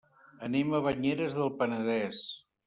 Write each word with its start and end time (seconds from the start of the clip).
Anem 0.47 0.73
a 0.77 0.79
Banyeres 0.87 1.37
del 1.41 1.53
Penedès. 1.61 2.25